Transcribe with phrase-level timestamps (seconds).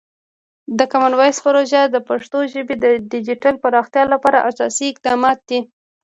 [0.77, 5.59] د کامن وایس پروژه د پښتو ژبې د ډیجیټل پراختیا لپاره اساسي اقدام دی.